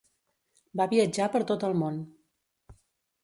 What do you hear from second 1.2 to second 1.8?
per tot el